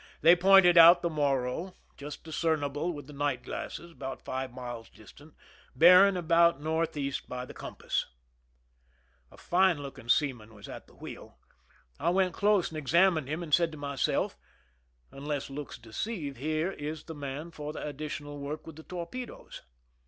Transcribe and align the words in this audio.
They 0.21 0.35
pointed 0.35 0.79
out 0.79 1.03
the 1.03 1.11
Morro, 1.11 1.75
just 1.95 2.23
discernible 2.23 2.91
with 2.91 3.05
the 3.05 3.13
night 3.13 3.43
glasses, 3.43 3.91
about 3.91 4.25
five 4.25 4.51
miles 4.51 4.89
distant, 4.89 5.35
bearing 5.75 6.17
about 6.17 6.59
northeast 6.59 7.29
by 7.29 7.45
the 7.45 7.53
compass. 7.53 8.07
A 9.31 9.37
fine 9.37 9.77
looking 9.77 10.09
seaman 10.09 10.55
was 10.55 10.67
at 10.67 10.87
the 10.87 10.95
wheel. 10.95 11.37
I 11.99 12.09
went 12.09 12.33
close 12.33 12.69
and 12.69 12.79
examined 12.79 13.27
him, 13.29 13.43
and 13.43 13.53
said 13.53 13.71
to 13.73 13.77
myself:" 13.77 14.35
Un 15.13 15.23
less 15.23 15.51
looks 15.51 15.77
deceive, 15.77 16.37
he 16.37 16.49
is 16.61 17.03
the 17.03 17.13
man 17.13 17.51
for 17.51 17.71
the 17.71 17.85
additional 17.87 18.39
work 18.39 18.65
with 18.65 18.77
the 18.77 18.83
torpedoes." 18.83 19.61